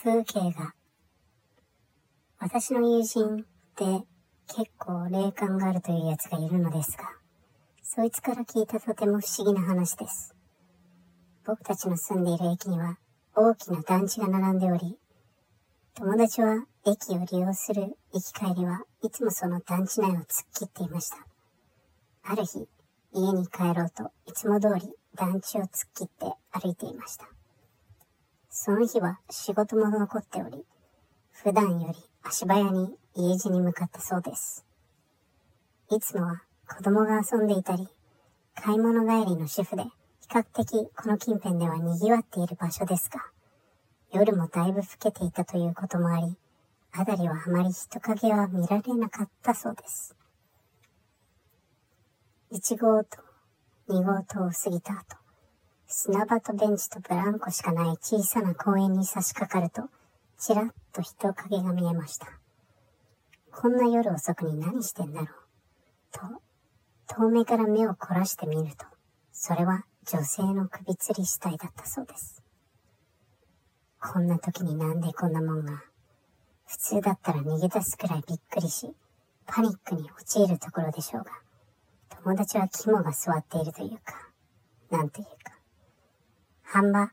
[0.00, 0.74] 風景が、
[2.38, 3.38] 私の友人
[3.76, 4.06] で
[4.46, 7.10] 結構霊感があるというやつがいるのですが、
[7.82, 10.36] そいつから聞いたとても不思議な話です。
[11.44, 12.96] 僕たちの住んでいる駅には
[13.34, 14.96] 大きな団地が並んでおり、
[15.94, 20.24] 友達は駅を利用する行き帰りはいつもその団地内を突っ
[20.60, 21.26] 切っていました。
[22.22, 22.68] ある日、
[23.12, 27.37] 家に帰ろうといつも通り団地を突っ切って歩いていました。
[28.60, 30.64] その日は仕事も残っており、
[31.30, 34.66] 普段より足早に家路に向かったそうです。
[35.92, 37.86] いつもは子供が遊んでいたり、
[38.56, 39.90] 買い物帰りの主婦で比
[40.28, 43.20] 較的この近辺では賑わっている場所ですが、
[44.12, 46.36] 夜もだいぶ更けていたということもあり、
[46.92, 50.16] 辺りはあまり人影は見られなかったそうです。
[52.50, 53.18] 1号と
[53.88, 55.27] 2号棟を過ぎた後、
[55.90, 59.88] 砂場とベンチとブランコしかない小さな公園に差し掛かると、
[60.38, 62.28] ちらっと人影が見えました。
[63.50, 65.28] こんな夜遅くに何してんだろう。
[66.12, 66.20] と、
[67.06, 68.84] 遠目から目を凝らしてみると、
[69.32, 72.42] それは女性の首吊り死体だったそうです。
[73.98, 75.82] こんな時になんでこんなもんが、
[76.66, 78.94] 普通だったら逃げ出すくらいびっくりし、
[79.46, 81.30] パニックに陥るところでしょうが、
[82.22, 84.28] 友達は肝が座っているというか、
[84.90, 85.57] なんていうか、
[86.70, 87.12] 半ば、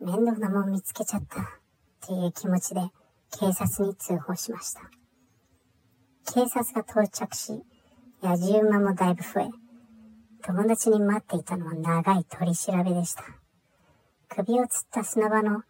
[0.00, 1.44] 面倒なもん見つけちゃった、っ
[2.00, 2.80] ていう気持ちで
[3.38, 4.80] 警察に通報しました。
[6.32, 7.62] 警察が到着し、
[8.22, 9.50] 野じ馬もだいぶ増え、
[10.42, 13.24] 友達に待っていたのは長い取り調べでした。
[14.30, 15.64] 首をつった砂場の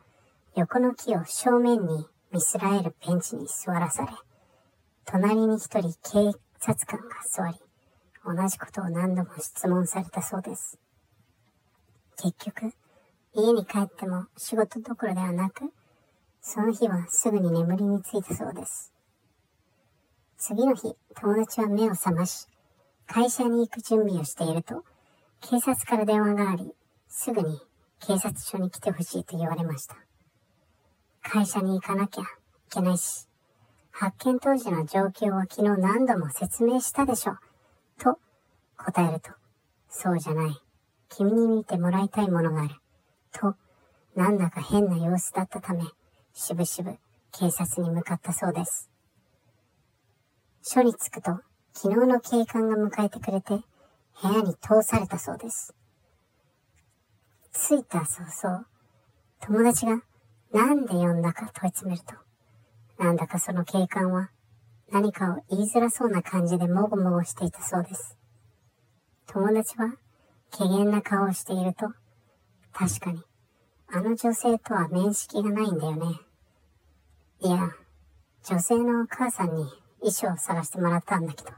[0.54, 4.12] 横の木を正面に見すらえるベンチに座らされ、
[5.06, 7.58] 隣に一人警察官が座り、
[8.24, 10.78] 同じことを何度も質問されたそうです。
[12.16, 12.72] 結局、
[13.36, 15.72] 家に帰っても仕事どころではなく、
[16.40, 18.92] その日はすぐに眠りについたそうです。
[20.38, 22.46] 次の日、友達は目を覚まし、
[23.06, 24.84] 会社に行く準備をしていると、
[25.40, 26.74] 警察から電話があり、
[27.08, 27.60] すぐに
[27.98, 29.96] 警察署に来てほしいと言われました。
[31.22, 32.26] 会社に行かなきゃい
[32.70, 33.26] けないし、
[33.90, 37.36] 発見当時の状況は昨日何度も説明したでしょ、
[37.98, 38.18] と
[38.76, 39.30] 答えると、
[39.88, 40.60] そうじゃない。
[41.08, 42.74] 君に見てもらいたいものがある。
[43.38, 43.54] と、
[44.14, 45.82] なんだか変な様子だったため、
[46.32, 46.96] しぶしぶ
[47.32, 48.88] 警察に向かったそうです。
[50.62, 51.40] 署に着くと、
[51.74, 53.60] 昨日の警官が迎えてくれて、
[54.22, 55.74] 部屋に通されたそうです。
[57.52, 58.66] 着いた早々、
[59.40, 60.02] 友達が
[60.52, 62.14] なんで呼んだか問い詰めると、
[63.02, 64.30] なんだかその警官は
[64.92, 68.16] 何かを言いづらそうな感じでもごもごしていたそうです。
[69.26, 69.96] 友達は、
[70.56, 71.88] 怪げな顔をしていると、
[72.74, 73.22] 確かに、
[73.86, 76.18] あの女性とは面識がないんだよね。
[77.40, 77.70] いや、
[78.42, 79.64] 女性のお母さんに
[80.00, 81.50] 衣装を探してもらったんだけど、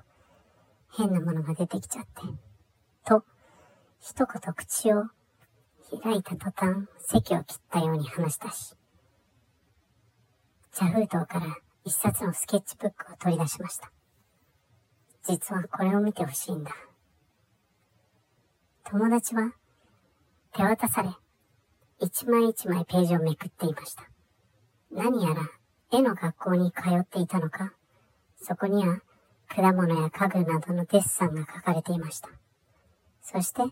[0.93, 2.11] 変なものが出てきちゃって。
[3.07, 3.25] と、
[3.99, 5.05] 一言口を
[6.03, 8.75] 開いた途端、席を切ったように話したし、
[10.73, 13.91] 茶封筒から一冊のスケッチブックを取り出しました。
[15.23, 16.73] 実はこれを見てほしいんだ。
[18.85, 19.55] 友達は
[20.57, 21.11] 手渡され、
[22.01, 24.09] 一枚一枚ページをめくっていました。
[24.91, 25.51] 何やら
[25.93, 27.75] 絵の学校に通っていたのか、
[28.41, 29.03] そこには
[29.49, 32.31] 果物や家具などのデッサンが書かれていました。
[33.23, 33.65] そして、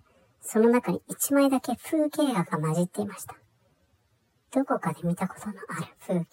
[0.43, 3.35] その中に一枚だけ風景画が混じっていました。
[4.53, 6.27] どこかで見たことのある風景。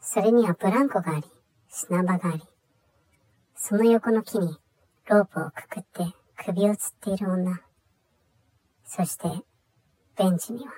[0.00, 1.24] それにはブランコがあり、
[1.68, 2.42] 砂場があり、
[3.56, 4.58] その横の木に
[5.08, 7.60] ロープをくくって首を吊っている女。
[8.94, 9.26] そして、
[10.18, 10.72] ベンチには、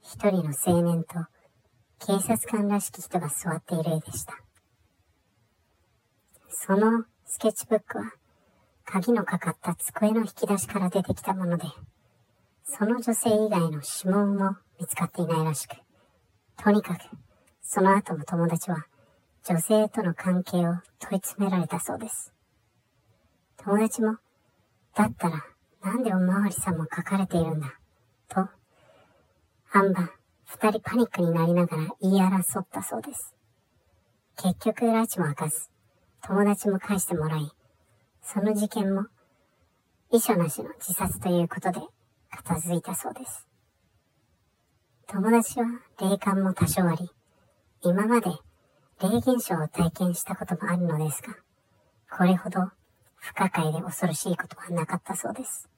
[0.00, 1.16] 一人の青年と
[1.98, 4.40] 警察官らしき人が座っている絵でした。
[6.48, 8.14] そのスケッチブックは、
[8.86, 11.64] 鍵のかかった机の引き出しから出てきたもので、
[12.64, 15.76] その女性以外の指紋も見つかっていないらしく、
[16.56, 17.00] とにかく、
[17.60, 18.86] その後も友達は
[19.44, 22.32] 女性との関係を問い詰められたそうです。
[23.58, 24.16] 友達も、
[24.94, 25.44] だったら
[25.82, 27.78] なんでおまわりさんも書かれているんだ、
[28.28, 28.48] と、
[29.66, 30.10] 半ば
[30.44, 33.34] 二人パニックになりながら言い争ったそうです。
[34.36, 35.68] 結局、拉致も開かず、
[36.22, 37.50] 友達も返してもらい、
[38.22, 39.06] その事件も、
[40.10, 41.80] 遺書なしの自殺ということで
[42.30, 43.46] 片付いたそうです。
[45.06, 45.66] 友達は
[46.00, 47.10] 霊感も多少あり、
[47.82, 48.30] 今まで
[49.00, 51.36] 霊現象を体験したこともあるのですが、
[52.10, 52.70] これほど
[53.20, 55.68] 不可解で恐ろしいことはなかったそうです。